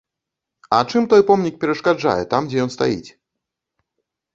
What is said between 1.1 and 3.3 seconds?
той помнік перашкаджае там, дзе ён стаіць?